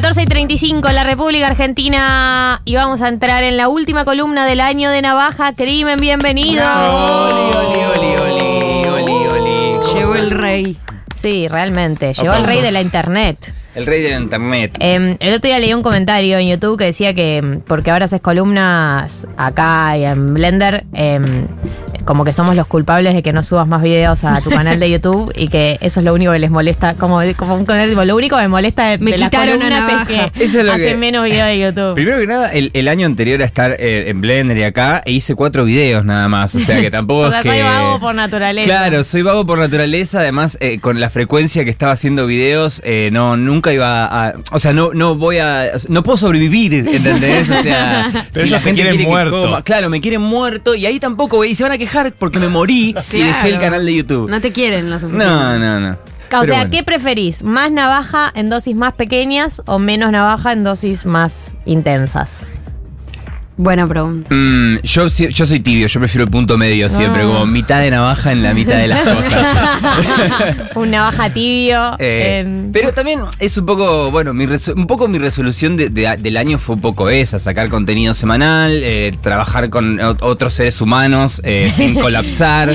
[0.00, 4.46] 14 y 35 en la República Argentina y vamos a entrar en la última columna
[4.46, 5.52] del año de Navaja.
[5.52, 6.64] Crimen, bienvenido.
[6.64, 9.92] Oli, oli, oli, oli, oli.
[9.92, 10.78] Llegó el rey.
[11.14, 12.14] Sí, realmente.
[12.14, 13.52] Llegó el rey de la internet.
[13.74, 14.76] El rey del internet.
[14.80, 18.06] Eh, el otro día leí un comentario en YouTube que decía que mm, porque ahora
[18.06, 21.20] haces columnas acá y en Blender, eh,
[22.04, 24.90] como que somos los culpables de que no subas más videos a tu canal de
[24.90, 26.94] YouTube y que eso es lo único que les molesta.
[26.94, 30.08] Como, como un tipo, lo único que me molesta de, Me de las columnas es
[30.08, 31.94] que Eso es lo hacen que- menos videos de YouTube.
[31.94, 35.12] Primero que nada, el, el año anterior a estar eh, en Blender y acá, e
[35.12, 36.54] hice cuatro videos nada más.
[36.54, 37.48] O sea que tampoco O es sea, que.
[37.50, 38.66] soy vago por naturaleza.
[38.66, 40.20] Claro, soy vago por naturaleza.
[40.20, 44.34] Además, eh, con la frecuencia que estaba haciendo videos, eh, no, nunca iba a.
[44.52, 45.72] O sea, no, no voy a.
[45.88, 47.50] No puedo sobrevivir, ¿entendés?
[47.50, 49.42] O sea, Pero ellos te quieren quiere que muerto.
[49.42, 51.50] coma- claro, me quieren muerto y ahí tampoco, güey.
[51.50, 54.30] Y se van a quejar porque me morí y dejé el canal de YouTube.
[54.30, 55.26] No te quieren lo suficiente.
[55.26, 55.90] No, no, no.
[55.92, 55.98] O
[56.30, 56.70] Pero sea, bueno.
[56.70, 57.42] ¿qué preferís?
[57.42, 62.46] ¿Más navaja en dosis más pequeñas o menos navaja en dosis más intensas?
[63.62, 64.34] Buena pregunta.
[64.34, 67.26] Mm, yo, soy tibio, yo prefiero el punto medio siempre, Ah.
[67.26, 69.46] como mitad de navaja en la mitad de las cosas.
[70.76, 71.94] Un navaja tibio.
[71.98, 76.16] Eh, en- pero también es un poco, bueno, mi un poco mi resolución de- de-
[76.18, 80.80] del año fue un poco esa, sacar contenido semanal, eh, trabajar con ot- otros seres
[80.80, 82.70] humanos eh, sin colapsar.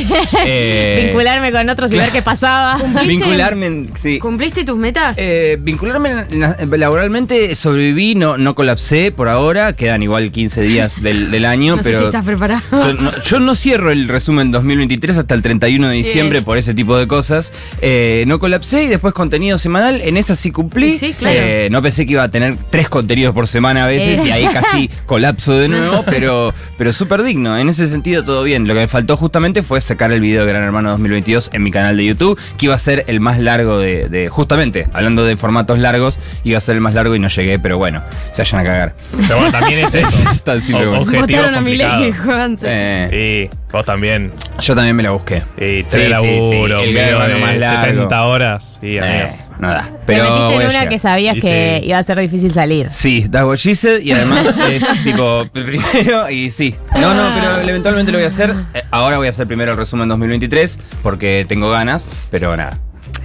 [0.46, 2.78] eh, vincularme con otros y ver qué pasaba.
[3.08, 4.20] Vincularme, en- sí.
[4.20, 5.18] ¿Cumpliste tus metas?
[5.20, 10.75] Eh, vincularme en- en- laboralmente, sobreviví, no, no colapsé por ahora, quedan igual 15 días
[11.02, 12.00] del, del año, no sé pero...
[12.00, 12.62] si estás preparado.
[12.72, 16.46] Yo no, yo no cierro el resumen 2023 hasta el 31 de diciembre Bien.
[16.46, 17.52] por ese tipo de cosas.
[17.82, 20.02] Eh, no colapsé y después contenido semanal.
[20.02, 20.98] En esa sí cumplí.
[20.98, 21.36] Sí, claro.
[21.40, 24.28] Eh, no pensé que iba a tener tres contenidos por semana a veces Eh.
[24.28, 27.58] y ahí casi colapso de nuevo, pero, pero súper digno.
[27.58, 28.68] En ese sentido todo bien.
[28.68, 31.72] Lo que me faltó justamente fue sacar el video de Gran Hermano 2022 en mi
[31.72, 35.38] canal de YouTube, que iba a ser el más largo de, de- justamente, hablando de
[35.38, 38.62] formatos largos, iba a ser el más largo y no llegué, pero bueno, se vayan
[38.62, 38.96] a cagar.
[39.22, 40.30] Pero bueno, también es eso.
[40.32, 42.14] Es tan como- objetivos Votaron a mi ley.
[42.64, 44.32] Eh, Sí, vos también.
[44.60, 45.40] yo también me la busqué.
[45.40, 47.82] Sí, Sí, tres sí, sí, laburo, el un de más largo.
[47.86, 48.78] 70 horas.
[48.82, 49.14] Sí, amigo.
[49.26, 49.84] Eh, no da.
[49.84, 51.88] Te Pero metiste voy en una que sabías Y que sí.
[51.88, 52.88] iba a ser difícil salir.
[52.92, 56.76] Sí, that's what she said, y además es tipo primero y sí.
[57.00, 58.54] No, no, pero eventualmente lo voy a hacer.
[58.74, 62.78] Eh, Ahora voy a hacer primero el resumen 2023 porque tengo ganas, pero nada.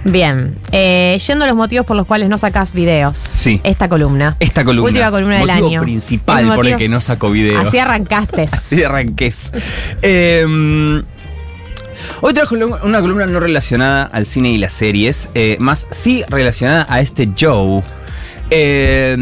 [0.03, 0.57] Bien.
[0.71, 3.17] Eh, yendo a los motivos por los cuales no sacás videos.
[3.17, 3.61] Sí.
[3.63, 4.35] Esta columna.
[4.39, 4.89] Esta columna.
[4.89, 5.81] Última columna del motivo año.
[5.81, 7.59] principal El por el que no saco video.
[7.59, 8.49] Así arrancaste.
[8.51, 9.51] Así arranques.
[10.01, 10.45] Eh,
[12.21, 16.85] hoy trajo una columna no relacionada al cine y las series, eh, más sí relacionada
[16.89, 17.83] a este Joe.
[18.53, 19.15] Eh,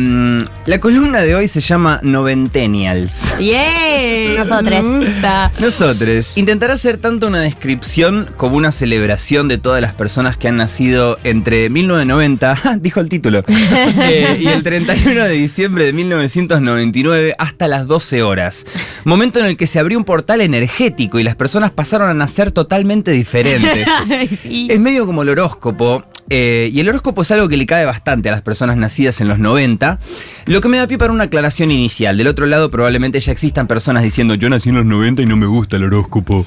[0.65, 3.37] la columna de hoy se llama Noventennials.
[3.37, 4.43] ¡Yeah!
[4.81, 5.51] Gusta.
[5.59, 10.57] Nosotros intentará ser tanto una descripción como una celebración de todas las personas que han
[10.57, 17.67] nacido entre 1990, dijo el título, eh, y el 31 de diciembre de 1999 hasta
[17.67, 18.65] las 12 horas.
[19.03, 22.51] Momento en el que se abrió un portal energético y las personas pasaron a nacer
[22.51, 23.87] totalmente diferentes.
[24.39, 24.67] sí.
[24.71, 26.03] Es medio como el horóscopo.
[26.29, 29.27] Eh, y el horóscopo es algo que le cae bastante a las personas nacidas en
[29.27, 29.99] los 90.
[30.45, 32.17] Lo que me da pie para una aclaración inicial.
[32.17, 35.35] Del otro lado, probablemente ya existan personas diciendo: Yo nací en los 90 y no
[35.35, 36.45] me gusta el horóscopo.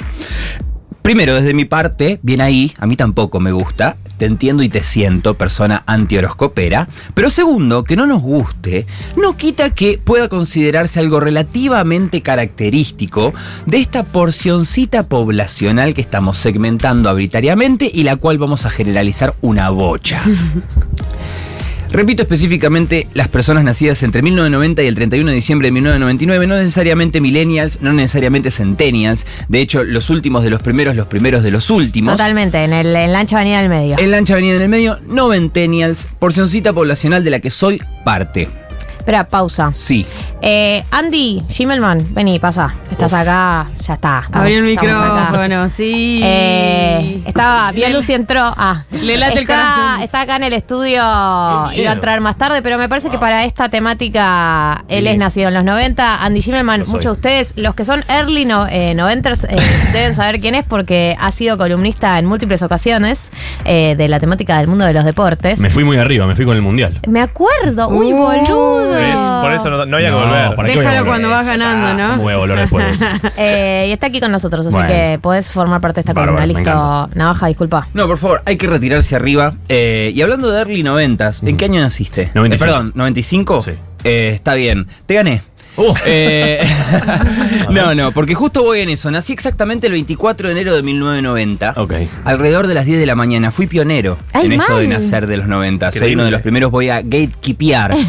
[1.02, 4.84] Primero, desde mi parte, bien ahí, a mí tampoco me gusta, te entiendo y te
[4.84, 6.88] siento, persona anti-horoscopera.
[7.12, 8.86] Pero segundo, que no nos guste,
[9.16, 13.32] no quita que pueda considerarse algo relativamente característico
[13.66, 19.70] de esta porcioncita poblacional que estamos segmentando arbitrariamente y la cual vamos a generalizar una
[19.70, 20.22] bocha.
[21.92, 26.56] Repito específicamente las personas nacidas entre 1990 y el 31 de diciembre de 1999, no
[26.56, 31.50] necesariamente millennials, no necesariamente centennials, de hecho los últimos de los primeros, los primeros de
[31.50, 32.14] los últimos.
[32.14, 33.98] Totalmente, en, el, en la ancha avenida del medio.
[33.98, 38.48] En la ancha avenida en el medio, noventennials, porcioncita poblacional de la que soy parte.
[39.02, 39.72] Espera, pausa.
[39.74, 40.06] Sí.
[40.40, 42.72] Eh, Andy Schimmelman, vení, pasa.
[42.88, 44.20] Estás acá, ya está.
[44.24, 46.20] estamos- Abrió el micrófono, sí.
[46.22, 48.42] Eh, estaba, vio luz y entró.
[48.44, 50.02] Ah, Le late el está, corazón.
[50.02, 53.44] Está acá en el estudio, iba a entrar más tarde, pero me parece que para
[53.44, 56.22] esta temática él es nacido en los 90.
[56.22, 56.54] Andy soy.
[56.62, 59.56] muchos de ustedes, los que son early no, eh, noventers, eh,
[59.92, 63.32] deben saber quién es porque ha sido columnista en múltiples ocasiones
[63.64, 65.58] eh, de la temática del mundo de los deportes.
[65.58, 67.00] Me fui muy arriba, me fui con el mundial.
[67.08, 68.91] Me acuerdo, uy, Uh, boludo.
[68.94, 69.16] ¿Ves?
[69.42, 70.54] Por eso no, no había que No, volver.
[70.56, 71.04] ¿para qué voy a Déjalo volver?
[71.06, 72.08] cuando vas ganando, ¿no?
[72.10, 73.06] ¿Cómo voy a volver después de eso?
[73.36, 74.88] Eh, y está aquí con nosotros, así Bueno.
[74.88, 76.46] que podés formar parte de esta Bárbaro, columna.
[76.54, 77.18] me Listo, encanta.
[77.18, 77.88] Navaja, disculpa.
[77.94, 79.54] No, por favor, hay que retirarse arriba.
[79.68, 82.30] Eh, y hablando de early noventas, ¿en qué año naciste?
[82.34, 82.54] 95.
[82.54, 83.64] Eh, perdón, ¿95?
[83.64, 83.70] Sí.
[84.04, 84.86] Eh, está bien.
[85.06, 85.42] Te gané.
[85.76, 85.94] Uh.
[86.04, 86.60] Eh,
[87.70, 89.10] no, no, porque justo voy en eso.
[89.10, 91.74] Nací exactamente el 24 de enero de 1990.
[91.76, 91.94] Ok.
[92.24, 93.50] Alrededor de las 10 de la mañana.
[93.50, 95.92] Fui pionero Ay, en esto de nacer de los 90.
[95.92, 97.96] Soy uno de los primeros, voy a gatekeepear.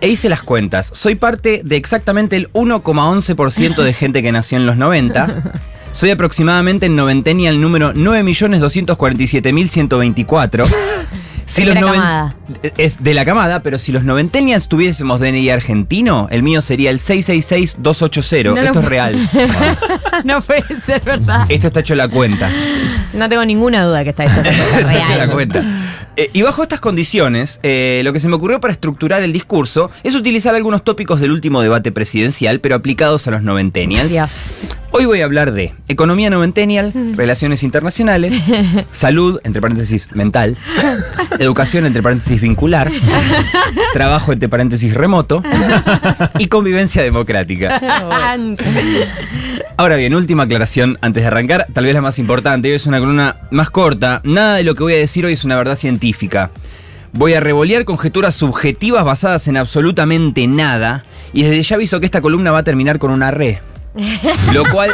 [0.00, 0.90] E hice las cuentas.
[0.94, 5.42] Soy parte de exactamente el 1,11% de gente que nació en los 90.
[5.92, 10.68] Soy aproximadamente en noventennial número 9.247.124.
[11.48, 12.34] Si Es de la noven- camada.
[12.76, 16.98] Es de la camada, pero si los noventennials tuviésemos DNI argentino, el mío sería el
[17.00, 18.44] 666-280.
[18.54, 19.30] No Esto es puedo- real.
[20.24, 21.46] No puede ser verdad.
[21.48, 22.50] Esto está hecho la cuenta.
[23.14, 24.40] No tengo ninguna duda que está hecho.
[24.40, 25.18] esto es Está real.
[25.18, 25.62] la cuenta.
[26.18, 29.92] Eh, y bajo estas condiciones, eh, lo que se me ocurrió para estructurar el discurso
[30.02, 34.12] es utilizar algunos tópicos del último debate presidencial, pero aplicados a los noventennials.
[34.12, 34.52] Dios.
[34.90, 38.34] Hoy voy a hablar de economía noventennial, relaciones internacionales,
[38.90, 40.58] salud, entre paréntesis, mental,
[41.38, 42.90] educación, entre paréntesis, vincular,
[43.92, 45.40] trabajo, entre paréntesis, remoto
[46.38, 47.80] y convivencia democrática.
[49.76, 52.68] Ahora bien, última aclaración antes de arrancar, tal vez la más importante.
[52.68, 54.20] Hoy es una columna más corta.
[54.24, 56.07] Nada de lo que voy a decir hoy es una verdad científica.
[57.12, 61.04] Voy a revolear conjeturas subjetivas basadas en absolutamente nada.
[61.32, 63.60] Y desde ya aviso que esta columna va a terminar con una re.
[64.52, 64.90] Lo cual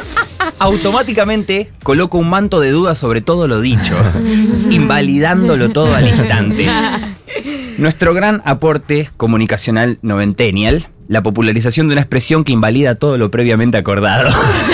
[0.58, 3.94] automáticamente coloca un manto de duda sobre todo lo dicho,
[4.70, 6.69] invalidándolo todo al instante.
[7.78, 13.77] Nuestro gran aporte comunicacional noventennial, la popularización de una expresión que invalida todo lo previamente
[13.77, 14.31] acordado.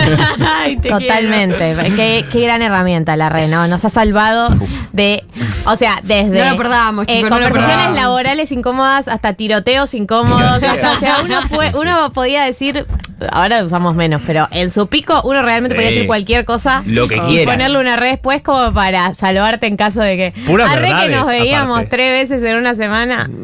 [0.63, 1.75] Ay, te Totalmente.
[1.97, 3.67] Qué, qué gran herramienta la red, ¿no?
[3.67, 4.49] Nos ha salvado
[4.93, 5.25] de.
[5.65, 6.39] O sea, desde.
[6.45, 8.01] No lo perdamos, eh, chicos, no lo conversaciones perdamos.
[8.01, 10.63] laborales incómodas hasta tiroteos incómodos.
[10.63, 12.87] hasta- o sea, uno, fue- uno podía decir.
[13.33, 16.83] Ahora usamos menos, pero en su pico uno realmente podía decir cualquier cosa.
[16.87, 17.53] Lo que y quieras.
[17.55, 20.35] ponerle una red después como para salvarte en caso de que.
[20.65, 21.91] Arre que nos veíamos aparte.
[21.97, 23.29] tres veces en una semana.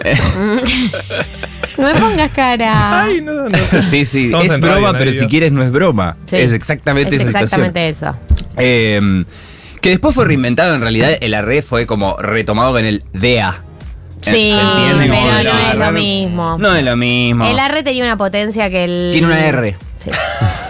[1.76, 3.02] no me pongas cara.
[3.02, 3.82] Ay, no, no sé.
[3.90, 6.16] sí, sí, Estamos es en broma, radio, no pero si quieres no es broma.
[6.26, 6.36] Sí.
[6.36, 8.16] Es exactamente Es esa exactamente eso.
[8.56, 9.24] Eh,
[9.80, 13.64] que después fue reinventado, en realidad el arre fue como retomado en el DEA.
[14.20, 15.06] Sí, ¿Se entiende?
[15.08, 16.58] pero no es lo mismo.
[16.58, 17.46] No es lo mismo.
[17.46, 19.10] El R tenía una potencia que el.
[19.12, 19.76] Tiene una R.
[20.04, 20.10] Sí,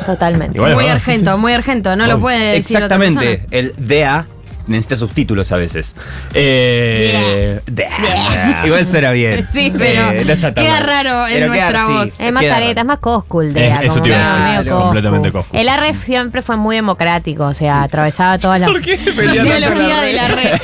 [0.07, 0.57] totalmente.
[0.57, 1.97] Igual Muy verdad, argento, muy argento.
[1.97, 3.39] No lo puede decir otra Exactamente.
[3.39, 3.49] persona.
[3.51, 4.27] El DEA
[4.71, 5.95] necesita subtítulos a veces.
[6.35, 8.63] Eh, DEA.
[8.67, 9.47] Igual será bien.
[9.53, 10.87] Sí, pero Eh, no está tan queda mal.
[10.87, 12.21] raro en Pero nuestra voz.
[12.21, 15.51] Es más careta, es más coscool Eh, de eso te iba es completamente coscu.
[15.51, 15.57] coscu.
[15.61, 18.71] El R siempre fue muy democrático, o sea, atravesaba todas las.
[18.77, 20.61] Sociología de la red.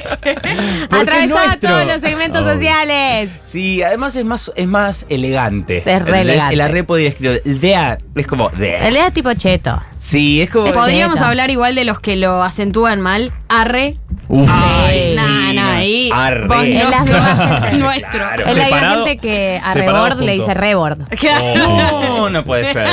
[0.91, 3.31] Atravesaba todos los segmentos sociales.
[3.45, 5.83] Sí, además es más, es más elegante.
[5.85, 6.55] Es re elegante.
[6.55, 7.43] El arre podría escribir.
[7.45, 8.89] El DEA es como DEA.
[8.89, 9.83] El R es tipo cheto.
[9.99, 10.73] Sí, es como.
[10.73, 11.27] Podríamos Cheto.
[11.27, 13.33] hablar igual de los que lo acentúan mal.
[13.49, 13.97] Arre.
[14.29, 14.49] Uf.
[14.53, 16.11] Ay, sí, nah, ahí.
[16.13, 16.47] Arre.
[16.49, 17.73] vos no las dos.
[17.79, 18.11] nuestro.
[18.13, 18.45] Claro.
[18.47, 20.99] Es la gente que a rebord le dice rebord.
[21.19, 21.55] Claro.
[21.57, 22.89] No, no puede ser.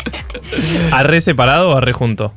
[0.92, 2.32] ¿Arre separado o arre junto?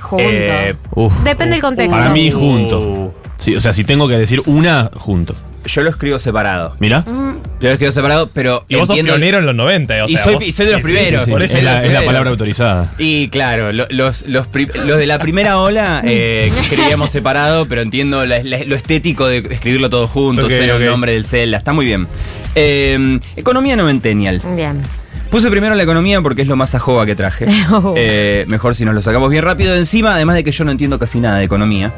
[0.00, 0.24] Junto.
[0.26, 1.12] Eh, uf.
[1.22, 1.96] Depende del contexto.
[1.96, 2.38] Para mí Uh.
[2.38, 3.14] junto.
[3.36, 5.34] Sí, o sea, si tengo que decir una, junto.
[5.66, 6.76] Yo lo escribo separado.
[6.78, 7.04] Mira.
[7.06, 8.64] Yo lo escribo separado, pero.
[8.68, 10.66] Y vos sos entiendo- pionero en los 90, o Y sea, soy- vos- y soy
[10.66, 11.24] de los primeros.
[11.24, 12.92] sí, Por es, eso la, es la palabra autorizada.
[12.98, 17.66] Y claro, lo- los, los, pri- los de la primera ola eh, que escribíamos separado,
[17.66, 20.80] pero entiendo la- la- lo estético de escribirlo todo junto, Ok, ser ok.
[20.80, 22.06] el nombre del Zelda, está muy bien.
[22.54, 24.40] Eh, economía noventennial.
[24.54, 24.82] Bien.
[25.34, 27.48] Puse primero la economía porque es lo más ajoba que traje.
[27.72, 27.92] Oh.
[28.06, 30.70] Eh, mejor si nos lo sacamos bien rápido de encima, además de que yo no
[30.70, 31.92] entiendo casi nada de economía.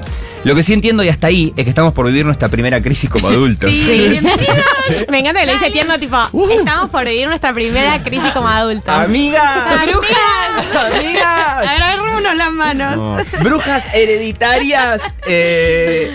[0.45, 3.11] Lo que sí entiendo y hasta ahí es que estamos por vivir nuestra primera crisis
[3.11, 3.75] como adultos.
[3.75, 4.21] Sí.
[5.11, 6.17] Me encanta que le dice tierno, tipo,
[6.51, 8.95] estamos por vivir nuestra primera crisis como adultos.
[8.95, 9.87] ¡Amigas!
[9.87, 10.93] ¡Brujas!
[10.95, 11.67] ¡Amigas!
[11.67, 13.27] Agarrémonos las manos.
[13.43, 15.03] Brujas hereditarias.
[15.27, 16.11] eh,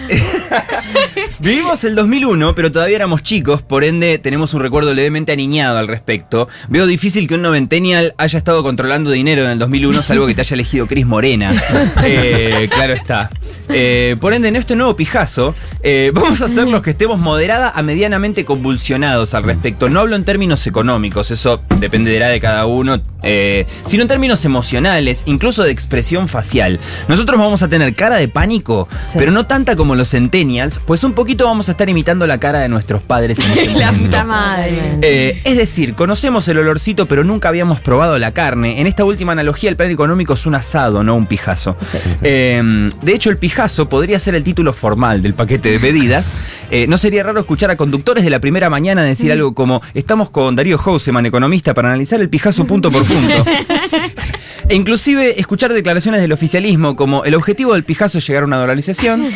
[1.40, 5.88] Vivimos el 2001, pero todavía éramos chicos, por ende tenemos un recuerdo levemente aniñado al
[5.88, 6.48] respecto.
[6.70, 10.42] Veo difícil que un noventennial haya estado controlando dinero en el 2001, salvo que te
[10.42, 11.54] haya elegido Cris Morena.
[12.04, 13.30] Eh, claro está.
[13.70, 17.72] Eh, por ende, en este nuevo pijazo, eh, vamos a ser los que estemos moderada
[17.76, 19.90] a medianamente convulsionados al respecto.
[19.90, 25.24] No hablo en términos económicos, eso dependerá de cada uno, eh, sino en términos emocionales,
[25.26, 26.80] incluso de expresión facial.
[27.08, 29.16] Nosotros vamos a tener cara de pánico, Sí.
[29.18, 32.60] pero no tanta como los centennials, pues un poquito vamos a estar imitando la cara
[32.60, 34.06] de nuestros padres en este La momento.
[34.06, 34.98] puta madre.
[35.02, 38.80] Eh, es decir, conocemos el olorcito, pero nunca habíamos probado la carne.
[38.82, 41.76] En esta última analogía, el plan económico es un asado, no un pijazo.
[42.22, 46.34] Eh, de hecho, el pijazo podría ser el título formal del paquete de medidas.
[46.74, 50.30] Eh, no sería raro escuchar a conductores de la primera mañana decir algo como: Estamos
[50.30, 53.46] con Darío Houseman, economista, para analizar el pijazo punto por punto.
[54.70, 58.58] E inclusive escuchar declaraciones del oficialismo como el objetivo del pijazo es llegar a una
[58.58, 59.28] dolarización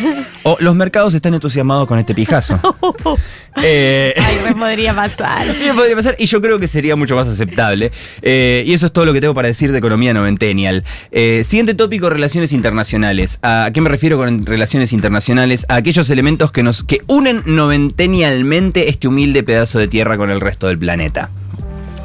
[0.43, 2.59] o los mercados están entusiasmados con este pijazo.
[3.63, 5.47] Eh, Ay, me podría pasar.
[5.65, 7.89] y podría pasar, y yo creo que sería mucho más aceptable.
[8.21, 10.83] Eh, y eso es todo lo que tengo para decir de economía noventennial.
[11.11, 13.39] Eh, siguiente tópico, relaciones internacionales.
[13.43, 15.65] ¿A qué me refiero con relaciones internacionales?
[15.69, 20.41] A aquellos elementos que nos que unen noventenialmente este humilde pedazo de tierra con el
[20.41, 21.29] resto del planeta.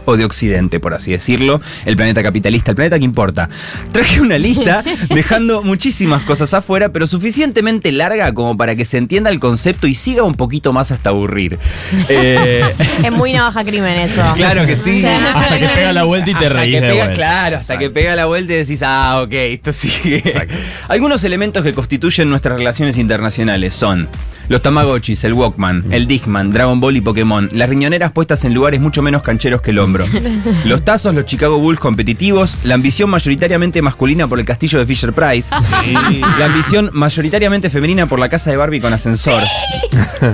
[0.04, 1.60] O de Occidente, por así decirlo.
[1.84, 3.48] El planeta capitalista, el planeta que importa.
[3.92, 4.82] Traje una lista
[5.14, 9.94] dejando muchísimas cosas afuera, pero suficientemente larga como para que se entienda el concepto y
[9.94, 11.58] siga un poquito más hasta aburrir.
[12.08, 12.62] Eh,
[13.04, 14.22] Es muy navaja crimen eso.
[14.34, 14.98] Claro que sí.
[14.98, 17.14] O sea, Hasta que pega la vuelta y te Hasta reís que de pega, vuelta.
[17.14, 17.78] Claro, hasta Exacto.
[17.80, 20.16] que pega la vuelta y decís, ah, ok, esto sigue.
[20.18, 20.54] Exacto.
[20.88, 24.08] Algunos elementos que constituyen nuestras relaciones internacionales son
[24.50, 28.80] los Tamagotchis, el Walkman, el Discman, Dragon Ball y Pokémon, las riñoneras puestas en lugares
[28.80, 30.04] mucho menos cancheros que el hombro,
[30.64, 35.12] los tazos, los Chicago Bulls competitivos, la ambición mayoritariamente masculina por el castillo de Fisher
[35.12, 35.54] Price,
[36.40, 39.40] la ambición mayoritariamente femenina por la casa de Barbie con ascensor,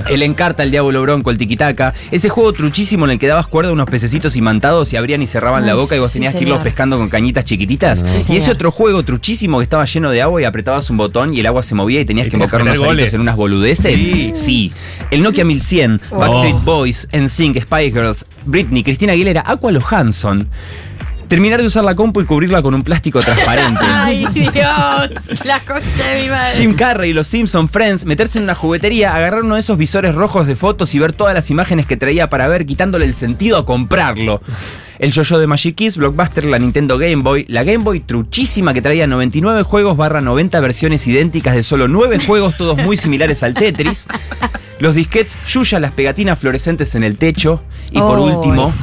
[0.09, 3.69] el Encarta, el Diablo Bronco, el Tiquitaca, ese juego truchísimo en el que dabas cuerda
[3.69, 6.41] a unos pececitos imantados y abrían y cerraban la boca y vos sí, tenías que
[6.41, 8.03] irlos pescando con cañitas chiquititas.
[8.29, 11.39] Y ese otro juego truchísimo que estaba lleno de agua y apretabas un botón y
[11.41, 12.79] el agua se movía y tenías Y que invocar unos
[13.13, 14.06] en unas boludeces.
[14.33, 14.71] Sí.
[15.11, 16.19] El Nokia 1100, Wow.
[16.19, 20.47] Backstreet Boys, NSYNC, Spice Girls, Britney, Cristina Aguilera, Aqua Johansson.
[21.27, 23.81] Terminar de usar la compu y cubrirla con un plástico transparente.
[23.93, 26.51] Ay, Dios, la concha de mi madre.
[26.55, 30.47] Jim Carrey, los Simpson, Friends, meterse en una juguetería, agarrar uno de esos visores rojos
[30.47, 33.65] de fotos y ver todas las imágenes que traía para ver, quitándole el sentido a
[33.65, 34.41] comprarlo.
[34.99, 38.81] El yo-yo de Magic Kids, Blockbuster, la Nintendo Game Boy, la Game Boy truchísima que
[38.81, 43.53] traía 99 juegos barra 90 versiones idénticas de solo 9 juegos, todos muy similares al
[43.53, 44.07] Tetris.
[44.79, 47.61] Los disquets, Yuya, las pegatinas fluorescentes en el techo.
[47.91, 48.23] Y por Oh.
[48.25, 48.73] último,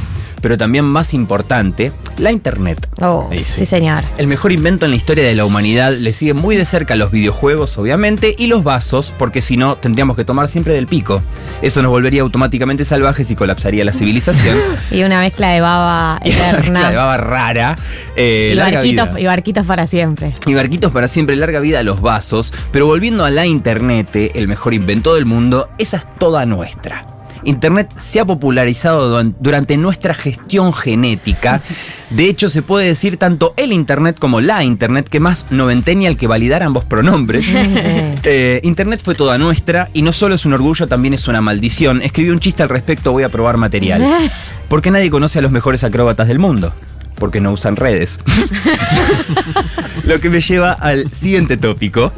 [0.44, 2.86] pero también más importante, la Internet.
[3.00, 3.42] Oh, sí.
[3.42, 3.64] sí.
[3.64, 4.04] señor.
[4.18, 7.10] El mejor invento en la historia de la humanidad le sigue muy de cerca los
[7.10, 11.22] videojuegos, obviamente, y los vasos, porque si no, tendríamos que tomar siempre del pico.
[11.62, 14.58] Eso nos volvería automáticamente salvajes y colapsaría la civilización.
[14.90, 16.70] Y una mezcla de baba y una eterna.
[16.72, 17.78] mezcla de baba rara.
[18.14, 19.20] eh, y, barquitos, vida.
[19.20, 20.34] y barquitos para siempre.
[20.44, 22.52] Y barquitos para siempre, larga vida a los vasos.
[22.70, 27.13] Pero volviendo a la internet, el mejor invento del mundo, esa es toda nuestra.
[27.44, 31.60] Internet se ha popularizado durante nuestra gestión genética.
[32.10, 36.26] De hecho, se puede decir tanto el Internet como la Internet, que más noventenial que
[36.26, 37.46] validar ambos pronombres.
[38.26, 42.00] Eh, Internet fue toda nuestra y no solo es un orgullo, también es una maldición.
[42.00, 44.02] Escribí un chiste al respecto, voy a probar material.
[44.68, 46.72] Porque nadie conoce a los mejores acróbatas del mundo.
[47.16, 48.20] Porque no usan redes.
[50.04, 52.12] Lo que me lleva al siguiente tópico.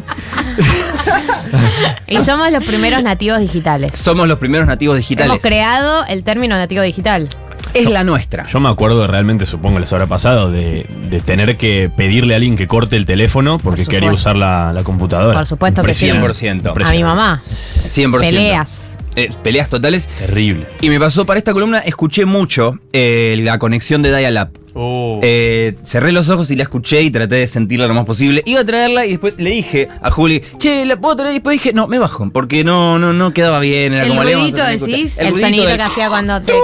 [2.08, 3.92] Y somos los primeros nativos digitales.
[3.92, 5.42] Somos los primeros nativos Hemos digitales.
[5.42, 7.28] creado el término nativo digital.
[7.74, 8.46] Es la nuestra.
[8.46, 12.56] Yo me acuerdo realmente, supongo les habrá pasado, de, de tener que pedirle a alguien
[12.56, 15.36] que corte el teléfono porque Por quería usar la, la computadora.
[15.36, 16.08] Por supuesto que sí.
[16.08, 16.72] 100%.
[16.86, 17.42] A mi mamá.
[17.44, 18.18] 100%.
[18.18, 18.98] Peleas.
[19.14, 20.06] Eh, peleas totales.
[20.06, 20.66] Terrible.
[20.80, 24.58] Y me pasó para esta columna, escuché mucho eh, la conexión de Dial-Up.
[24.78, 25.18] Oh.
[25.22, 28.42] Eh, cerré los ojos y la escuché y traté de sentirla lo más posible.
[28.44, 31.30] Iba a traerla y después le dije a Juli, che, ¿la puedo traer?
[31.30, 33.94] Y después dije, no, me bajo, porque no, no, no quedaba bien.
[33.94, 35.18] Era El como ruidito, decís.
[35.18, 36.52] El, ruidito del- que hacía cuando te.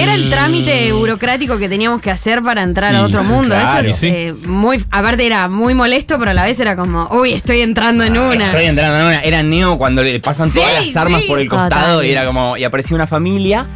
[0.00, 3.54] Era el trámite burocrático que teníamos que hacer para entrar a otro mundo.
[3.56, 3.80] claro.
[3.80, 4.06] Eso es Sí.
[4.08, 4.82] eh, muy.
[4.90, 8.46] Aparte era muy molesto, pero a la vez era como, uy, estoy entrando en una.
[8.46, 9.20] Estoy entrando en una.
[9.22, 11.28] Era Neo cuando le pasan Sí, todas las armas sí.
[11.28, 12.06] por el costado Total.
[12.06, 12.56] y era como.
[12.56, 13.66] Y aparecía una familia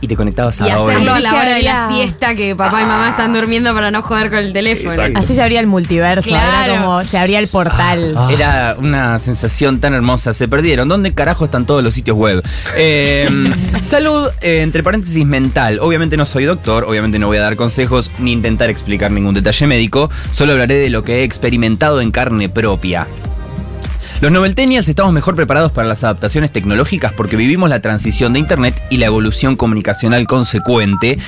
[0.00, 0.94] y te conectabas a Y la hora.
[0.94, 4.02] hacerlo a la hora de la siesta que papá y mamá están durmiendo para no
[4.02, 4.90] joder con el teléfono.
[4.92, 5.18] Exacto.
[5.18, 6.28] Así se abría el multiverso.
[6.28, 6.72] Claro.
[6.72, 8.14] Era como se abría el portal.
[8.16, 8.28] Ah.
[8.32, 10.32] Era una sensación tan hermosa.
[10.34, 10.88] Se perdieron.
[10.88, 12.42] ¿Dónde carajo están todos los sitios web?
[12.76, 13.28] Eh,
[13.80, 15.78] salud, eh, entre paréntesis, mental.
[15.80, 19.66] Obviamente no soy doctor, obviamente no voy a dar consejos ni intentar explicar ningún detalle
[19.66, 20.10] médico.
[20.32, 23.06] Solo hablaré de lo que he experimentado en carne propia.
[24.20, 28.82] Los noveltenials estamos mejor preparados para las adaptaciones tecnológicas porque vivimos la transición de Internet
[28.90, 31.18] y la evolución comunicacional consecuente.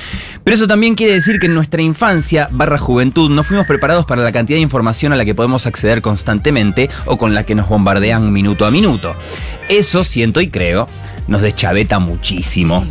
[0.43, 4.23] Pero eso también quiere decir que en nuestra infancia barra juventud no fuimos preparados para
[4.23, 7.69] la cantidad de información a la que podemos acceder constantemente o con la que nos
[7.69, 9.15] bombardean minuto a minuto.
[9.69, 10.89] Eso siento y creo
[11.27, 12.85] nos deschaveta muchísimo.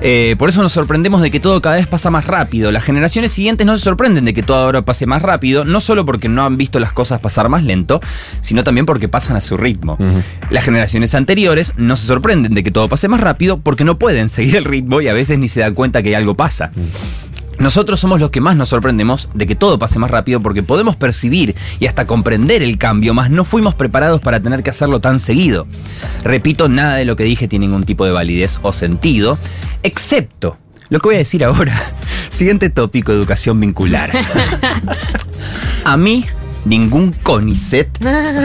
[0.00, 2.70] Eh, por eso nos sorprendemos de que todo cada vez pasa más rápido.
[2.72, 6.04] Las generaciones siguientes no se sorprenden de que todo ahora pase más rápido, no solo
[6.04, 8.00] porque no han visto las cosas pasar más lento,
[8.40, 9.98] sino también porque pasan a su ritmo.
[10.50, 14.28] Las generaciones anteriores no se sorprenden de que todo pase más rápido porque no pueden
[14.28, 16.72] seguir el ritmo y a veces ni se dan cuenta que algo pasa.
[17.58, 20.96] Nosotros somos los que más nos sorprendemos de que todo pase más rápido porque podemos
[20.96, 25.18] percibir y hasta comprender el cambio, más no fuimos preparados para tener que hacerlo tan
[25.18, 25.66] seguido.
[26.22, 29.38] Repito, nada de lo que dije tiene ningún tipo de validez o sentido,
[29.82, 30.58] excepto
[30.88, 31.80] lo que voy a decir ahora.
[32.28, 34.10] Siguiente tópico, educación vincular.
[35.84, 36.26] A mí,
[36.66, 38.00] ningún CONICET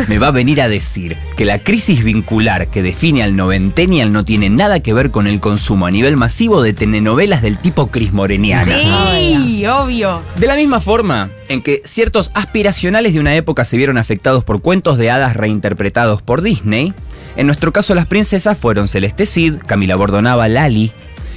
[0.08, 4.24] me va a venir a decir que la crisis vincular que define al noventennial no
[4.24, 8.80] tiene nada que ver con el consumo a nivel masivo de telenovelas del tipo crismorenianas.
[8.80, 10.22] Sí, obvio.
[10.38, 14.62] De la misma forma en que ciertos aspiracionales de una época se vieron afectados por
[14.62, 16.94] cuentos de hadas reinterpretados por Disney,
[17.36, 20.92] en nuestro caso las princesas fueron Celeste Cid, Camila Bordonaba, Lali,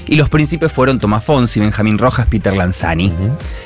[0.07, 3.13] y los príncipes fueron Tomás Fonsi, Benjamín Rojas, Peter Lanzani.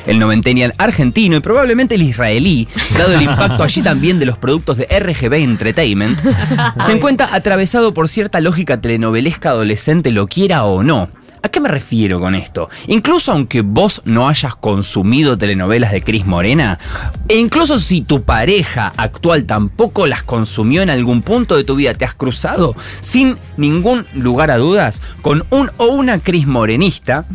[0.06, 4.78] El noventennial argentino y probablemente el israelí, dado el impacto allí también de los productos
[4.78, 6.20] de RGB Entertainment,
[6.86, 11.08] se encuentra atravesado por cierta lógica telenovelesca adolescente, lo quiera o no.
[11.42, 12.68] ¿A qué me refiero con esto?
[12.86, 16.78] Incluso aunque vos no hayas consumido telenovelas de Cris Morena,
[17.28, 21.94] e incluso si tu pareja actual tampoco las consumió en algún punto de tu vida,
[21.94, 27.26] te has cruzado sin ningún lugar a dudas con un o una Cris Morenista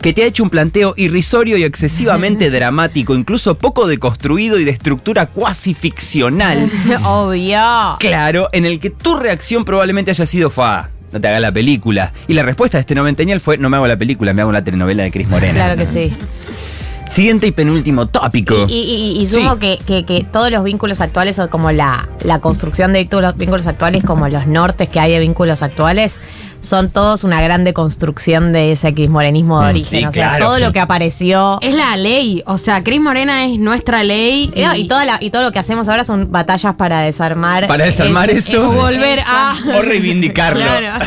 [0.00, 4.70] que te ha hecho un planteo irrisorio y excesivamente dramático, incluso poco deconstruido y de
[4.70, 6.70] estructura cuasi ficcional.
[7.04, 7.96] Obvio.
[7.98, 10.90] Claro, en el que tu reacción probablemente haya sido fa.
[11.14, 12.12] No te hagas la película.
[12.26, 14.64] Y la respuesta de este noventeñal fue: No me hago la película, me hago la
[14.64, 15.54] telenovela de Cris Morena.
[15.54, 16.12] Claro que sí.
[17.14, 18.66] Siguiente y penúltimo tópico.
[18.68, 19.58] Y, y- y- y sumo Sí.
[19.60, 23.68] que, que- que todos los vínculos actuales o como la, la construcción de vínculos, vínculos
[23.68, 26.20] actuales, como los nortes que hay de vínculos actuales,
[26.60, 30.08] son todos una gran deconstrucción de ese crismorenismo de Sí, origen.
[30.08, 30.62] o sea, claro, todo sí.
[30.62, 31.58] lo que apareció.
[31.60, 32.42] Es la ley.
[32.46, 34.50] O sea, Cris Morena es nuestra ley.
[34.52, 37.68] Y, no, y toda la- y todo lo que hacemos ahora son batallas para desarmar.
[37.68, 38.72] Para desarmar es- eso.
[38.72, 39.54] es- volver a.
[39.78, 40.64] O reivindicarlo.
[40.64, 41.04] Claro.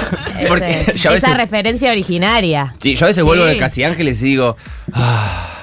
[0.47, 2.73] Porque ese- yo a veces, esa referencia originaria.
[2.81, 3.25] sí, yo a veces Sí.
[3.27, 4.55] vuelvo de Casi Ángeles y digo,
[4.93, 5.56] "Ah,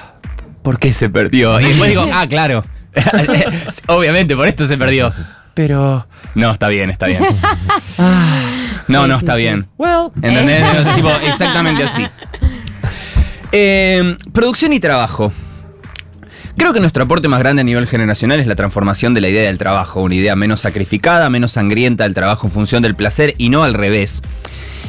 [0.65, 1.61] ¿por qué se perdió?
[1.61, 2.65] Y después digo, ah, claro.
[3.87, 5.11] Obviamente, por esto se perdió.
[5.53, 6.07] Pero.
[6.33, 7.23] No, está bien, está bien.
[7.99, 9.67] Ah, no, no, está bien.
[10.21, 10.77] ¿Entendés?
[10.79, 12.05] Es tipo, exactamente así.
[13.51, 15.31] Eh, producción y trabajo.
[16.57, 19.43] Creo que nuestro aporte más grande a nivel generacional es la transformación de la idea
[19.43, 23.49] del trabajo, una idea menos sacrificada, menos sangrienta del trabajo en función del placer y
[23.49, 24.23] no al revés.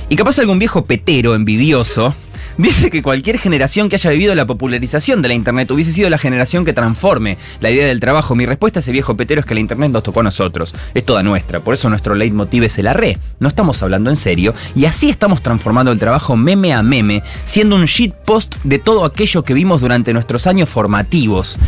[0.09, 2.15] Y capaz algún viejo petero envidioso
[2.59, 6.19] dice que cualquier generación que haya vivido la popularización de la Internet hubiese sido la
[6.19, 8.35] generación que transforme la idea del trabajo.
[8.35, 11.05] Mi respuesta a ese viejo petero es que la Internet nos tocó a nosotros, es
[11.05, 13.19] toda nuestra, por eso nuestro leitmotiv es el arre.
[13.41, 17.77] No estamos hablando en serio y así estamos transformando el trabajo meme a meme, siendo
[17.77, 21.59] un shitpost de todo aquello que vimos durante nuestros años formativos.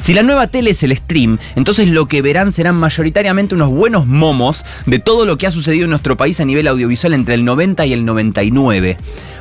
[0.00, 4.06] Si la nueva tele es el stream, entonces lo que verán serán mayoritariamente unos buenos
[4.06, 7.44] momos de todo lo que ha sucedido en nuestro país a nivel audiovisual entre el
[7.44, 8.96] 90 y el 99.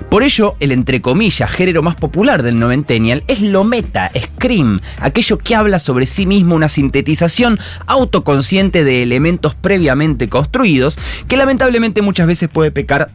[0.09, 5.37] Por ello, el entre comillas género más popular del noventennial es lo meta, scream, aquello
[5.37, 10.97] que habla sobre sí mismo una sintetización autoconsciente de elementos previamente construidos,
[11.27, 13.11] que lamentablemente muchas veces puede pecar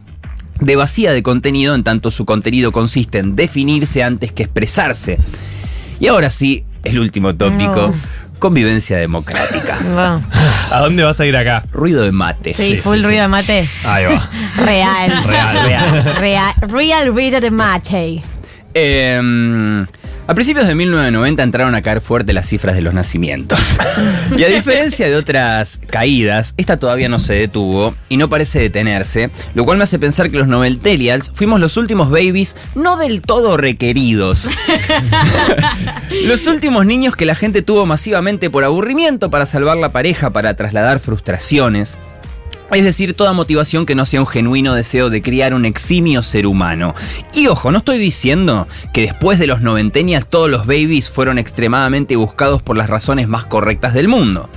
[0.61, 5.19] de vacía de contenido en tanto su contenido consiste en definirse antes que expresarse.
[5.99, 7.93] Y ahora sí, el último tópico.
[8.39, 9.77] Convivencia democrática.
[10.71, 11.63] ¿A dónde vas a ir acá?
[11.71, 12.57] Ruido de mates.
[12.57, 13.21] sí, Sí, full sí, ruido sí.
[13.21, 13.69] de mate.
[13.85, 14.29] Ahí va.
[14.57, 15.23] Real.
[15.25, 16.15] Real, real.
[16.19, 18.21] Real, real ruido de mate.
[18.73, 19.85] Eh,
[20.27, 23.77] a principios de 1990 entraron a caer fuerte las cifras de los nacimientos.
[24.37, 29.29] y a diferencia de otras caídas, esta todavía no se detuvo y no parece detenerse,
[29.53, 33.57] lo cual me hace pensar que los Noveltelials fuimos los últimos babies no del todo
[33.57, 34.49] requeridos.
[36.25, 40.55] los últimos niños que la gente tuvo masivamente por aburrimiento para salvar la pareja, para
[40.55, 41.97] trasladar frustraciones.
[42.71, 46.47] Es decir, toda motivación que no sea un genuino deseo de criar un eximio ser
[46.47, 46.95] humano.
[47.33, 52.15] Y ojo, no estoy diciendo que después de los noventeñas todos los babies fueron extremadamente
[52.15, 54.49] buscados por las razones más correctas del mundo.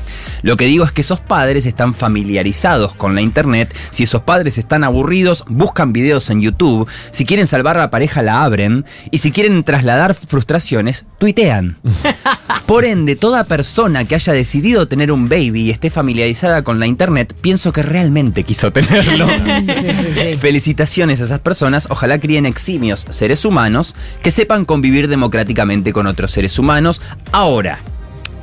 [0.42, 4.56] Lo que digo es que esos padres están familiarizados con la internet, si esos padres
[4.56, 9.18] están aburridos, buscan videos en YouTube, si quieren salvar a la pareja la abren, y
[9.18, 11.78] si quieren trasladar frustraciones, tuitean.
[12.66, 16.86] Por ende, toda persona que haya decidido tener un baby y esté familiarizada con la
[16.86, 17.97] internet, pienso que realmente
[18.44, 19.26] quiso tenerlo.
[20.38, 26.30] Felicitaciones a esas personas, ojalá críen eximios seres humanos que sepan convivir democráticamente con otros
[26.30, 27.00] seres humanos.
[27.32, 27.80] Ahora,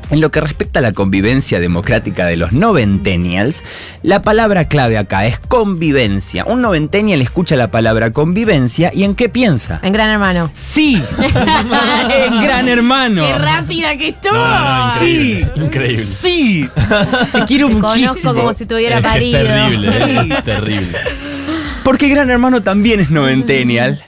[0.09, 3.63] en lo que respecta a la convivencia democrática de los noventennials,
[4.03, 6.45] la palabra clave acá es convivencia.
[6.45, 9.79] Un noventennial escucha la palabra convivencia y ¿en qué piensa?
[9.83, 10.49] En Gran Hermano.
[10.53, 11.01] Sí,
[12.27, 13.25] en Gran Hermano.
[13.25, 14.33] ¡Qué rápida que estuvo!
[14.33, 15.45] No, no, Sí.
[15.55, 16.05] increíble.
[16.21, 16.69] Sí,
[17.31, 18.07] te quiero Te muchísimo.
[18.13, 19.39] conozco como si tuviera Es que es parido.
[19.39, 20.97] terrible, es terrible.
[21.83, 24.03] Porque Gran Hermano también es noventennial.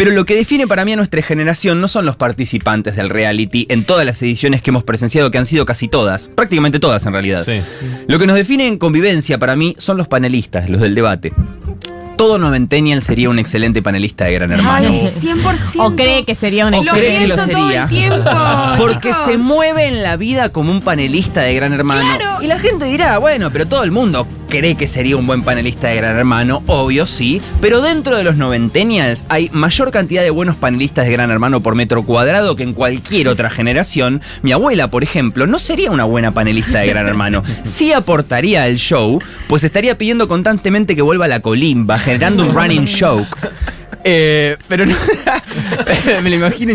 [0.00, 3.66] Pero lo que define para mí a nuestra generación no son los participantes del reality
[3.68, 7.12] en todas las ediciones que hemos presenciado, que han sido casi todas, prácticamente todas en
[7.12, 7.44] realidad.
[7.44, 7.60] Sí.
[8.06, 11.34] Lo que nos define en convivencia para mí son los panelistas, los del debate.
[12.16, 14.88] todo noventennial sería un excelente panelista de Gran Hermano.
[14.90, 15.74] Ay, 100%.
[15.78, 17.82] O cree que sería un O Lo cree que lo pienso todo sería.
[17.82, 18.30] el tiempo.
[18.78, 19.24] Porque chicos.
[19.26, 22.16] se mueve en la vida como un panelista de Gran Hermano.
[22.16, 22.42] Claro.
[22.42, 25.88] Y la gente dirá, bueno, pero todo el mundo cree que sería un buen panelista
[25.88, 27.40] de Gran Hermano, obvio sí.
[27.62, 31.74] Pero dentro de los noventennials hay mayor cantidad de buenos panelistas de Gran Hermano por
[31.74, 34.20] metro cuadrado que en cualquier otra generación.
[34.42, 37.42] Mi abuela, por ejemplo, no sería una buena panelista de Gran Hermano.
[37.62, 42.86] Sí aportaría al show, pues estaría pidiendo constantemente que vuelva la colimba, generando un running
[42.86, 43.28] joke.
[44.02, 44.96] Eh, pero no.
[46.22, 46.74] me lo imagino.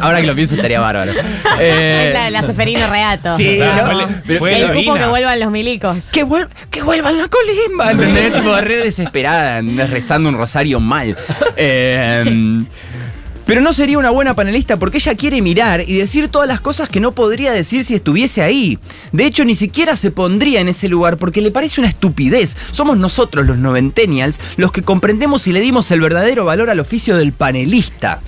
[0.00, 1.12] Ahora que lo pienso estaría bárbaro.
[1.58, 3.34] Eh, Es la de la Seferino Reato.
[3.38, 4.06] Sí, Ah, ¿no?
[4.26, 6.10] Pero- fue el cupo que vuelvan los milicos.
[6.12, 8.32] que, vuel- que vuelvan la colimba, ¿entendés?
[8.32, 11.16] tipo re desesperada, rezando un rosario mal.
[11.56, 12.64] Eh,
[13.46, 16.88] pero no sería una buena panelista porque ella quiere mirar y decir todas las cosas
[16.88, 18.76] que no podría decir si estuviese ahí.
[19.12, 22.56] De hecho, ni siquiera se pondría en ese lugar porque le parece una estupidez.
[22.72, 27.16] Somos nosotros, los noventennials, los que comprendemos y le dimos el verdadero valor al oficio
[27.16, 28.20] del panelista.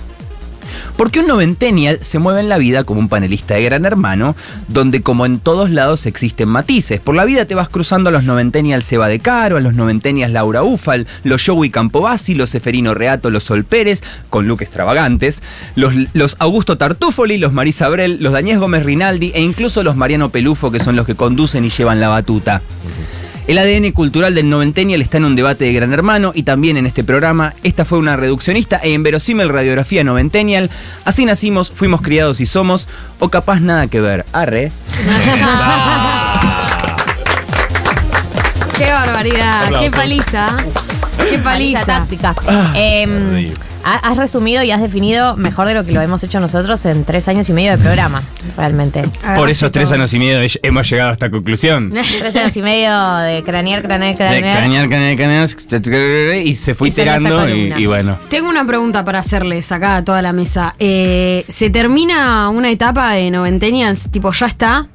[0.97, 4.35] Porque un noventennial se mueve en la vida como un panelista de Gran Hermano,
[4.67, 6.99] donde como en todos lados existen matices.
[6.99, 10.33] Por la vida te vas cruzando a los noventennials Seba de Caro, a los noventennials
[10.33, 15.41] Laura Ufal, los Joey Campobasi, los Seferino Reato, los Sol Pérez, con look extravagantes,
[15.75, 20.29] los, los Augusto Tartufoli, los Marisa Abrel, los Dañez Gómez Rinaldi e incluso los Mariano
[20.29, 22.61] Pelufo, que son los que conducen y llevan la batuta.
[23.49, 26.85] El ADN cultural del noventennial está en un debate de Gran Hermano y también en
[26.85, 27.55] este programa.
[27.63, 30.69] Esta fue una reduccionista e inverosímil radiografía noventennial.
[31.03, 34.27] Así nacimos, fuimos criados y somos, o capaz nada que ver.
[34.33, 34.71] Arre.
[38.77, 40.55] Qué barbaridad, qué paliza.
[41.29, 42.35] Qué Paliza táctica.
[42.47, 43.51] Ah, Em,
[43.83, 47.27] has resumido y has definido mejor de lo que lo hemos hecho nosotros en tres
[47.27, 48.21] años y medio de programa,
[48.57, 49.03] realmente.
[49.35, 51.93] Por esos tres años y medio hemos llegado a esta conclusión.
[52.19, 54.57] Tres años y medio de cranear, cranear, De cranear.
[54.57, 58.17] Cranear, cranear, cranear, y se fue iterando y, bueno.
[58.29, 60.75] Tengo una pregunta para hacerles acá a toda la mesa.
[60.79, 64.11] Eh, ¿Se termina una etapa de noventennials?
[64.11, 64.87] Tipo, ¿ya está?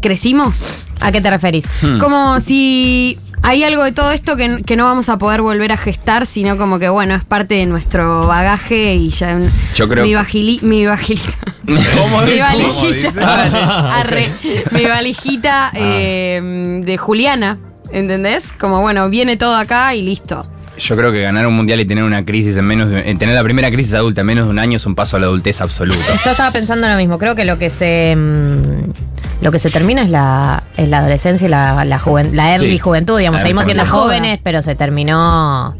[0.00, 0.86] ¿Crecimos?
[1.00, 1.66] ¿A qué te referís?
[1.82, 1.98] Hmm.
[1.98, 5.78] Como si hay algo de todo esto que, que no vamos a poder volver a
[5.78, 9.38] gestar, sino como que, bueno, es parte de nuestro bagaje y ya...
[9.74, 11.32] Yo creo- Mi, vagili, mi vagilita.
[11.66, 14.00] ¿Cómo, mi cómo valijita.
[14.00, 14.28] Arre.
[14.72, 17.58] Mi valijita eh, de Juliana.
[17.90, 18.52] ¿Entendés?
[18.52, 20.46] Como, bueno, viene todo acá y listo.
[20.78, 23.34] Yo creo que ganar un mundial y tener una crisis en menos de, en tener
[23.34, 25.62] la primera crisis adulta en menos de un año es un paso a la adultez
[25.62, 25.98] absoluto.
[26.22, 27.18] Yo estaba pensando lo mismo.
[27.18, 28.90] Creo que lo que se mm,
[29.40, 32.70] lo que se termina es la, es la adolescencia y la, la, juven- la early
[32.70, 32.78] Sí.
[32.78, 33.38] juventud, digamos.
[33.40, 35.76] La Seguimos siendo jóvenes, pero se terminó.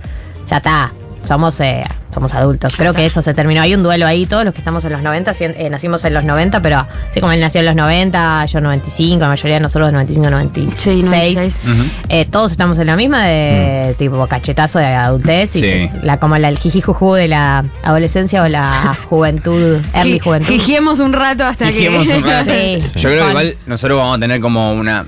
[0.49, 0.93] Ya está.
[1.29, 1.83] Somos, eh,
[2.15, 2.75] somos adultos.
[2.77, 3.61] Creo que eso se terminó.
[3.61, 4.25] Hay un duelo ahí.
[4.25, 7.21] Todos los que estamos en los 90, si- eh, nacimos en los 90, pero así
[7.21, 10.81] como él nació en los 90, yo 95, la mayoría de nosotros 95, 96.
[10.83, 11.61] Sí, 96.
[11.65, 11.83] Ujú.
[12.09, 15.91] Eh, todos estamos en la misma de tipo cachetazo de adultez y Sí.
[16.03, 20.49] la, como la, el jijijuju de la adolescencia o la juventud, early juventud.
[20.49, 22.17] Jijiemos un rato hasta Dijimos que.
[22.17, 22.51] un rato.
[22.51, 22.79] Sí.
[23.01, 25.07] Yo creo que igual nosotros vamos a tener como una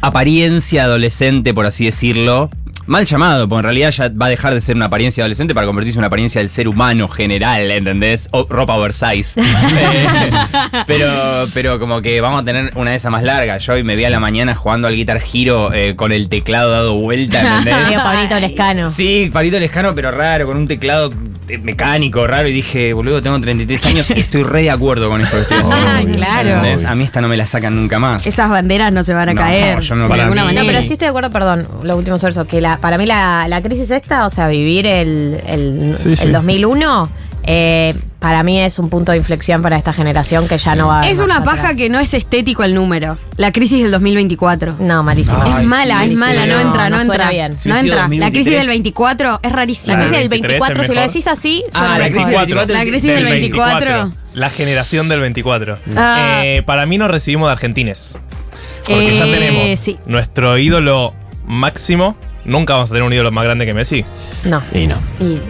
[0.00, 2.50] apariencia adolescente, por así decirlo.
[2.86, 5.66] Mal llamado, porque en realidad ya va a dejar de ser una apariencia adolescente para
[5.66, 8.28] convertirse en una apariencia del ser humano general, ¿entendés?
[8.30, 9.40] O ropa oversize.
[9.78, 10.06] Eh,
[10.86, 13.64] pero, pero como que vamos a tener una de esas más largas.
[13.64, 16.70] Yo hoy me vi a la mañana jugando al Guitar Hero eh, con el teclado
[16.70, 17.84] dado vuelta, ¿entendés?
[17.86, 18.88] Medio Pablito Lescano.
[18.88, 21.12] Sí, palito lejano, pero raro, con un teclado
[21.48, 22.48] eh, mecánico raro.
[22.48, 25.58] Y dije, boludo, tengo 33 años y estoy re de acuerdo con esto que estoy
[25.58, 25.86] haciendo.
[25.88, 26.48] Ah, claro.
[26.56, 26.84] ¿Entendés?
[26.84, 28.26] A mí esta no me la sacan nunca más.
[28.26, 29.80] Esas banderas no se van a No, caer.
[29.80, 30.72] yo no de para alguna mí- No, manera.
[30.74, 33.46] pero sí estoy de acuerdo, perdón, lo último sobre eso, que la, para mí la,
[33.48, 36.28] la crisis esta, o sea, vivir el, el, Sí, el sí.
[36.30, 37.10] 2001,
[37.48, 41.02] eh, para mí es un punto de inflexión para esta generación que ya no va
[41.02, 41.76] a Es una paja atrás.
[41.76, 43.18] que no es estético el número.
[43.36, 44.76] La crisis del 2024.
[44.80, 45.38] No, malísimo.
[45.42, 47.30] Ay, es mala, sí, es mala, sí, no, no, entra, no, no suena entra.
[47.30, 47.56] bien.
[47.64, 48.08] No entra.
[48.08, 48.58] La crisis 2023.
[48.58, 49.96] del 24 es rarísima.
[49.96, 52.74] La crisis del 23 24, es si lo decís así, Ah, la crisis del 24.
[52.74, 54.12] La crisis del 24.
[54.34, 55.78] La generación del 24.
[55.96, 56.40] Ah.
[56.44, 58.18] Eh, para mí nos recibimos de argentines.
[58.86, 59.96] Porque ya Eh, tenemos sí.
[60.06, 61.14] nuestro ídolo
[61.46, 62.16] máximo.
[62.46, 64.04] Nunca vamos a tener un ídolo más grande que Messi.
[64.44, 64.62] No.
[64.72, 64.96] Y no.
[65.20, 65.40] Y-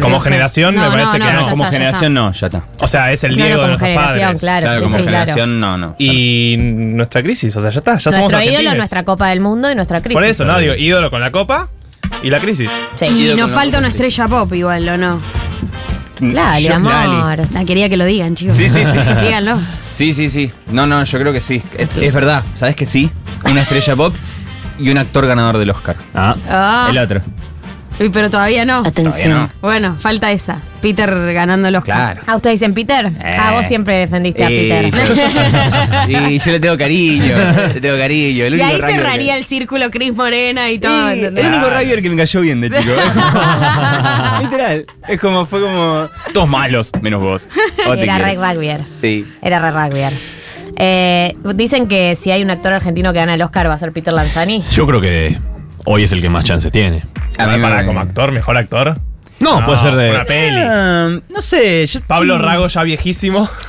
[0.00, 1.48] Como no generación, me parece que no.
[1.48, 2.64] como está, ya generación no, ya está.
[2.80, 4.14] O sea, es el No, no, Diego de nuestros padres.
[4.16, 4.38] claro.
[4.38, 5.16] Claro, sí, como sí, claro.
[5.18, 5.94] generación no, no.
[5.98, 8.62] Y nuestra crisis, o sea, ya está, ya somos Nuestro argentines.
[8.62, 10.14] ídolo, nuestra Copa del Mundo y nuestra crisis.
[10.14, 10.58] Por eso, ¿no?
[10.58, 11.68] Digo, ídolo con la copa
[12.22, 12.70] y la crisis.
[12.96, 13.06] Sí.
[13.06, 15.20] Y nos falta una estrella pop igual, ¿o no?
[16.20, 16.92] Lali, Yo- amor.
[16.92, 17.48] Lali.
[17.54, 18.56] La quería que lo digan, chicos.
[18.56, 18.98] Sí, sí, sí.
[19.22, 19.58] Díganlo.
[19.92, 20.50] Sí, sí, sí.
[20.70, 21.62] No, no, yo creo que sí.
[21.78, 23.10] Es, es verdad, ¿sabes que sí?
[23.44, 24.14] Una estrella pop
[24.80, 25.96] y un actor ganador del Oscar.
[26.14, 26.36] Ah.
[26.48, 27.20] Ah, El otro.
[27.98, 28.78] Uy, pero todavía no.
[28.78, 29.50] Atención.
[29.60, 30.58] Bueno, falta esa.
[30.80, 32.22] Peter ganando los Claro.
[32.26, 33.04] Ah, ¿ustedes dicen Peter?
[33.22, 33.36] Eh.
[33.38, 34.90] Ah, vos siempre defendiste a Y Peter.
[36.08, 37.34] yo- Y yo le tengo cariño,
[37.74, 38.46] le tengo cariño.
[38.46, 41.08] El Y único ahí cerraría que- el círculo Cris Morena y todo.
[41.10, 41.44] Sí, ¿entendés?
[41.44, 42.90] el único rugby que me cayó bien de chico.
[42.90, 44.40] ¿eh?
[44.44, 44.86] Literal.
[45.06, 46.08] Es como, fue como.
[46.32, 47.48] Todos malos, menos vos.
[47.76, 48.42] Te Era quiero.
[48.42, 48.80] rugbyer.
[49.02, 49.26] Sí.
[49.42, 50.12] Era re rugbyer.
[50.82, 53.92] Eh, dicen que si hay un actor argentino que gana el Oscar va a ser
[53.92, 54.62] Peter Lanzani.
[54.62, 55.36] Yo creo que
[55.84, 57.02] hoy es el que más chances tiene.
[57.38, 58.98] A mí para me- como actor, mejor actor.
[59.40, 60.10] No, puede ser de.
[60.10, 60.56] Una peli.
[60.58, 61.86] Ah, no sé.
[61.86, 62.42] Yo, Pablo sí.
[62.42, 63.48] Rago ya viejísimo.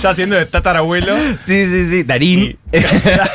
[0.00, 1.14] ya siendo de tatarabuelo.
[1.42, 2.02] Sí, sí, sí.
[2.02, 2.40] Darín.
[2.40, 2.56] Y-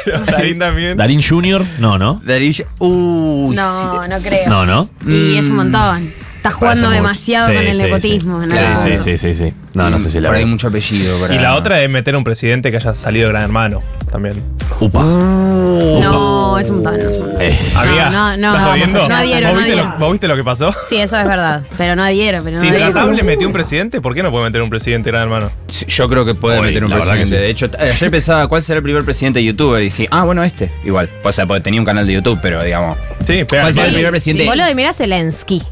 [0.06, 0.98] Claro, Darín también.
[0.98, 2.22] Darín Jr., no, ¿no?
[2.24, 2.54] Darín.
[2.80, 3.56] Uy.
[3.56, 4.10] No, sí.
[4.10, 4.48] no creo.
[4.50, 4.90] No, ¿no?
[5.08, 6.14] Y es un montón.
[6.46, 8.42] Estás jugando muy- demasiado Sí, con el sí, nepotismo.
[8.44, 8.78] Sí, ¿no?
[8.78, 9.54] sí, sí, sí, sí.
[9.74, 10.52] No, no sé si la Por ahí veo.
[10.52, 11.18] mucho apellido.
[11.20, 13.82] para- Y la otra es meter un presidente que haya salido de Gran Hermano
[14.12, 14.42] también.
[14.80, 15.02] Upa.
[15.04, 17.00] No, es un montón.
[17.00, 17.42] es un montón.
[17.42, 19.92] Eh, Amiga, no, no, ¿estás no, no dieron, ¿Vos no viste dieron.
[19.92, 20.74] Lo, ¿Vos viste lo que pasó?
[20.88, 21.64] Sí, eso es verdad.
[21.78, 22.92] Pero no adhiero, pero no Si adhiero.
[22.92, 25.50] Tratable metió un presidente, ¿por qué no puede meter un presidente Gran Hermano?
[25.68, 27.26] Sí, Yo creo que puede meter un presidente.
[27.28, 27.36] sí.
[27.36, 30.24] De hecho, t- ayer pensaba cuál será el primer presidente de youtuber y dije, ah,
[30.24, 30.72] bueno, este.
[30.86, 31.10] Igual.
[31.24, 32.98] O sea, porque tenía un canal de YouTube, pero digamos.
[33.22, 34.46] Sí, pega ¿Cuál el fue el primer presidente?
[34.46, 35.64] Boludo, y mirá Zelensky.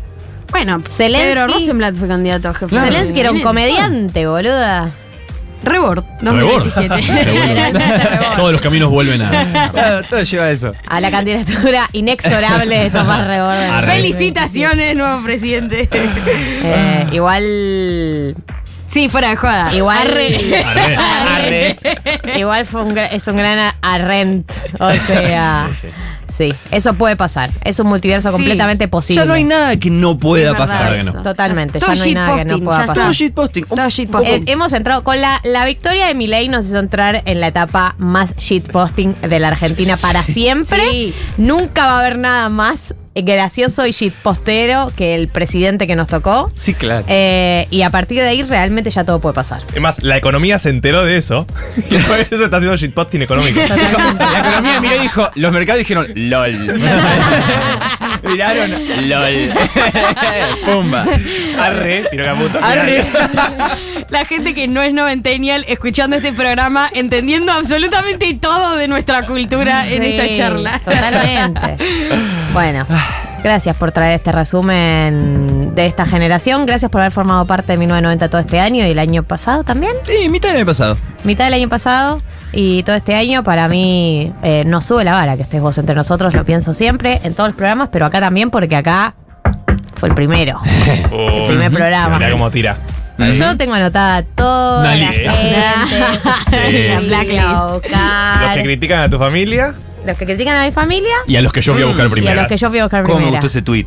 [0.53, 1.27] Bueno, Zelensky.
[1.29, 2.79] Pedro Rosenblatt fue candidato a jefe.
[2.79, 4.91] Zelensky era un comediante, boluda.
[5.63, 6.63] Rebord, Rebord.
[6.63, 7.01] 2017.
[7.23, 8.35] Seguro.
[8.35, 9.71] Todos los caminos vuelven a.
[9.71, 10.73] Claro, todo lleva a eso.
[10.85, 13.71] A la candidatura inexorable de Tomás Reborden.
[13.71, 13.93] Arre.
[13.93, 15.89] Felicitaciones, nuevo presidente.
[15.91, 18.35] Eh, igual.
[18.87, 19.73] Sí, fuera de joda.
[19.73, 19.97] Igual.
[19.97, 20.63] Arre.
[20.63, 20.95] Arre.
[20.97, 21.62] Arre.
[22.37, 24.51] Igual fue un, es un gran arrent.
[24.79, 25.69] O sea.
[25.73, 25.93] Sí, sí.
[26.35, 27.51] Sí, eso puede pasar.
[27.63, 28.37] Es un multiverso Sí.
[28.37, 29.21] completamente posible.
[29.21, 30.95] Ya no hay nada que no pueda pasar.
[30.95, 31.21] Que no.
[31.21, 32.95] Totalmente, Todo ya no hay nada que no shitposting, pueda pasar.
[32.95, 33.65] Todo shitposting.
[33.65, 34.33] Todo shitposting.
[34.47, 37.93] Eh, hemos entrado con la, la victoria de Milei nos hizo entrar en la etapa
[37.99, 40.81] más shitposting de la Argentina para siempre.
[40.89, 41.13] Sí.
[41.37, 46.51] Nunca va a haber nada más gracioso y shitpostero que el presidente que nos tocó.
[46.55, 47.05] Sí, claro.
[47.07, 49.61] Eh, y a partir de ahí realmente ya todo puede pasar.
[49.73, 51.45] Es más, la economía se enteró de eso.
[51.89, 53.59] Y por eso está haciendo shitposting económico.
[53.67, 56.53] La economía miró y dijo, los mercados dijeron, LOL.
[58.23, 59.53] Miraron, LOL.
[60.65, 61.05] Pumba.
[61.59, 62.59] Arre, tiro caputo.
[62.61, 63.03] Arre.
[64.13, 69.89] La gente que no es noventennial escuchando este programa, entendiendo absolutamente todo de nuestra cultura
[69.89, 70.79] en esta charla.
[70.85, 71.77] Totalmente.
[72.53, 72.85] bueno,
[73.43, 76.67] gracias por traer este resumen de esta generación.
[76.67, 79.93] Gracias por haber formado parte de 1990 todo este año y el año pasado también.
[80.05, 80.95] Sí, mitad del año pasado.
[81.23, 82.21] Mitad del año pasado
[82.51, 85.95] y todo este año para mí eh, no sube la vara que estés vos entre
[85.95, 89.15] nosotros, lo pienso siempre en todos los programas, pero acá también porque acá
[89.95, 90.59] fue el primero.
[91.11, 92.19] Oh, primer programa.
[92.19, 92.77] Mirá cómo tira.
[93.31, 95.31] Yo tengo anotada toda Una la lista.
[95.31, 95.57] gente.
[96.93, 97.39] La Sí, blacklist.
[97.45, 98.41] a buscar.
[98.45, 99.73] Los que critican a tu familia.
[100.05, 102.07] Los que critican a mi familia Y a los que yo fui a buscar y
[102.07, 102.41] a primero.
[102.41, 103.41] los que yo fui a buscar ¿Cómo me primera.
[103.41, 103.85] gustó ese tweet?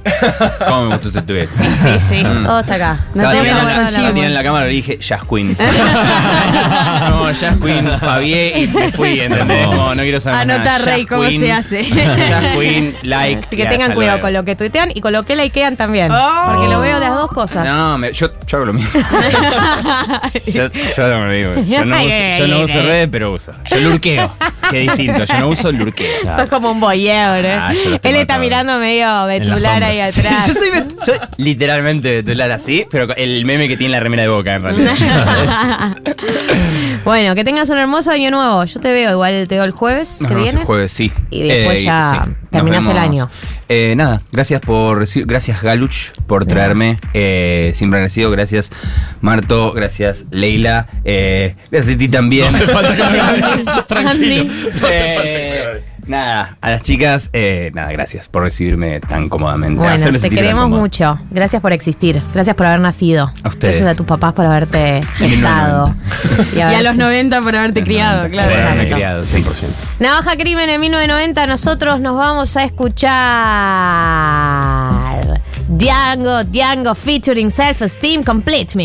[0.66, 1.48] ¿Cómo me gustó ese tweet?
[1.52, 2.22] Sí, sí.
[2.22, 3.00] Todo está acá.
[3.14, 5.22] No Estaba tengo que tirando la- estaba tirando en la cámara y le dije, Jazz
[5.29, 5.57] Queen.
[7.11, 9.66] no, Jazz Queen, Fabié y me fui, ¿entendés?
[9.68, 10.85] No, no quiero saber más Anota, nada.
[10.85, 11.83] Rey, cómo Queen, se hace.
[11.85, 13.46] Jazz Queen, like.
[13.46, 14.20] Así que tengan cuidado luego.
[14.26, 16.11] con lo que tuitean y con lo que likean también.
[16.12, 16.42] Oh.
[16.55, 17.66] Porque lo veo de las dos cosas.
[17.66, 18.90] No, me- yo, yo hago lo mismo.
[20.46, 21.55] yo, yo no me digo.
[21.66, 23.52] Yo no uso, yo no uso redes, pero uso.
[23.70, 24.33] Yo lurqueo.
[24.70, 25.24] Que es distinto.
[25.24, 26.06] Yo no uso lurqueo.
[26.37, 27.53] Sos como un voyeur, ¿eh?
[27.53, 30.47] Ah, Él está mirando medio betular ahí atrás.
[30.47, 34.29] Yo soy, bet- soy literalmente betular así, pero el meme que tiene la remera de
[34.29, 34.95] boca en realidad.
[37.05, 38.64] bueno, que tengas un hermoso año nuevo.
[38.64, 40.61] Yo te veo, igual te veo el jueves Nos que vemos viene.
[40.61, 41.12] el jueves, sí.
[41.31, 43.31] Y después ya Nos terminás el año.
[43.69, 46.99] Eh, nada, gracias por recibir, gracias Galuch por traerme.
[47.14, 48.71] Eh, siempre agradecido, gracias
[49.21, 52.45] Marto, gracias Leila, eh, gracias a ti también.
[52.53, 53.83] No hace falta que me.
[53.88, 54.45] Tranquilo.
[54.81, 55.83] No hace falta que me Eh.
[56.07, 59.77] Nada, a las chicas, eh, nada, gracias por recibirme tan cómodamente.
[59.79, 61.19] Bueno, hacerme te queremos mucho.
[61.31, 62.23] Gracias por existir.
[62.35, 63.33] Gracias por haber nacido.
[63.42, 63.77] A ustedes.
[63.77, 65.95] Gracias a tus papás por haberte gestado.
[66.55, 68.51] Y a los 90 por haberte criado, Sí, claro.
[68.51, 68.95] me he Exacto.
[68.95, 69.45] criado, 100%.
[70.01, 73.16] Navaja Crimen en 1990, nosotros nos vamos a escuchar
[75.69, 78.85] Django, Django featuring Self Esteem Complete Me.